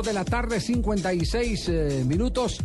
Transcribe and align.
Dos 0.00 0.06
de 0.06 0.14
la 0.14 0.24
tarde, 0.24 0.60
56 0.60 1.68
eh, 1.68 2.04
minutos. 2.06 2.58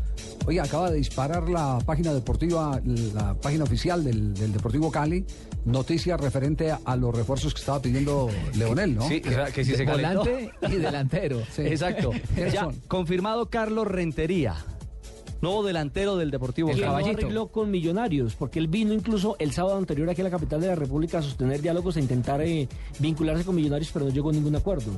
Oye, 0.45 0.61
acaba 0.61 0.89
de 0.89 0.95
disparar 0.95 1.49
la 1.49 1.79
página 1.85 2.13
deportiva, 2.13 2.79
la 3.13 3.33
página 3.33 3.65
oficial 3.65 4.05
del, 4.05 4.33
del 4.33 4.53
Deportivo 4.53 4.89
Cali, 4.89 5.25
noticias 5.65 6.17
referente 6.17 6.71
a 6.71 6.95
los 6.95 7.13
refuerzos 7.13 7.53
que 7.53 7.59
estaba 7.59 7.81
pidiendo 7.81 8.29
Leonel, 8.57 8.95
¿no? 8.95 9.05
Sí, 9.09 9.19
que, 9.19 9.65
si 9.65 9.75
se 9.75 9.83
calentó. 9.83 10.23
Volante 10.23 10.51
y 10.61 10.75
delantero. 10.75 11.41
Sí. 11.53 11.63
Exacto. 11.63 12.11
¿Quiénes 12.35 12.53
Ya 12.53 12.69
confirmado 12.87 13.49
Carlos 13.49 13.85
Rentería, 13.85 14.55
nuevo 15.41 15.61
delantero 15.61 16.15
del 16.15 16.31
Deportivo 16.31 16.69
El 16.69 16.75
Cali. 16.75 16.85
no 16.85 16.91
caballito. 16.93 17.17
arregló 17.17 17.47
con 17.47 17.69
Millonarios, 17.69 18.35
porque 18.35 18.59
él 18.59 18.69
vino 18.69 18.93
incluso 18.93 19.35
el 19.39 19.51
sábado 19.51 19.77
anterior 19.77 20.09
aquí 20.09 20.21
a 20.21 20.23
la 20.23 20.31
capital 20.31 20.61
de 20.61 20.67
la 20.67 20.75
República 20.75 21.17
a 21.17 21.21
sostener 21.21 21.61
diálogos 21.61 21.97
e 21.97 21.99
intentar 21.99 22.41
eh, 22.43 22.69
vincularse 22.99 23.43
con 23.43 23.55
Millonarios, 23.55 23.91
pero 23.91 24.05
no 24.05 24.11
llegó 24.11 24.29
a 24.29 24.33
ningún 24.33 24.55
acuerdo. 24.55 24.93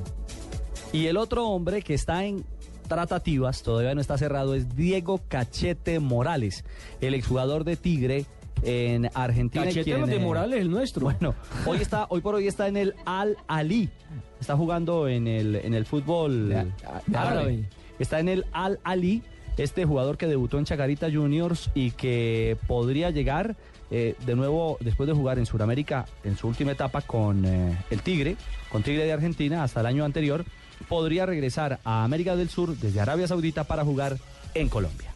Y 0.92 1.06
el 1.06 1.16
otro 1.16 1.48
hombre 1.48 1.82
que 1.82 1.94
está 1.94 2.24
en 2.24 2.44
tratativas, 2.88 3.62
todavía 3.62 3.94
no 3.94 4.00
está 4.00 4.16
cerrado, 4.16 4.54
es 4.54 4.74
Diego 4.74 5.20
Cachete 5.28 6.00
Morales, 6.00 6.64
el 7.00 7.14
exjugador 7.14 7.64
de 7.64 7.76
Tigre 7.76 8.24
en 8.62 9.10
Argentina. 9.14 9.64
Cachete 9.64 9.84
quien, 9.84 10.00
los 10.00 10.08
de 10.08 10.16
eh, 10.16 10.20
Morales, 10.20 10.60
el 10.60 10.70
nuestro. 10.70 11.02
Bueno, 11.02 11.34
hoy 11.66 11.78
está, 11.78 12.06
hoy 12.08 12.20
por 12.22 12.34
hoy 12.34 12.48
está 12.48 12.68
en 12.68 12.76
el 12.78 12.94
Al 13.04 13.36
Ali. 13.46 13.90
Está 14.40 14.56
jugando 14.56 15.08
en 15.08 15.26
el, 15.26 15.56
en 15.56 15.74
el 15.74 15.84
fútbol 15.84 16.72
árabe. 17.14 17.68
Está 17.98 18.20
en 18.20 18.28
el 18.28 18.46
Al 18.52 18.80
Ali, 18.82 19.22
este 19.58 19.84
jugador 19.84 20.16
que 20.16 20.26
debutó 20.26 20.58
en 20.58 20.64
Chacarita 20.64 21.10
Juniors 21.10 21.70
y 21.74 21.90
que 21.90 22.56
podría 22.66 23.10
llegar 23.10 23.56
eh, 23.90 24.14
de 24.24 24.36
nuevo 24.36 24.78
después 24.80 25.06
de 25.06 25.14
jugar 25.14 25.38
en 25.38 25.46
Sudamérica 25.46 26.06
en 26.24 26.36
su 26.36 26.46
última 26.46 26.72
etapa 26.72 27.00
con 27.02 27.44
eh, 27.44 27.76
el 27.90 28.02
Tigre, 28.02 28.36
con 28.70 28.82
Tigre 28.82 29.04
de 29.04 29.12
Argentina 29.12 29.62
hasta 29.62 29.80
el 29.80 29.86
año 29.86 30.04
anterior, 30.04 30.44
podría 30.88 31.26
regresar 31.26 31.80
a 31.84 32.04
América 32.04 32.36
del 32.36 32.48
Sur 32.48 32.76
desde 32.76 33.00
Arabia 33.00 33.26
Saudita 33.26 33.64
para 33.64 33.84
jugar 33.84 34.16
en 34.54 34.68
Colombia. 34.68 35.14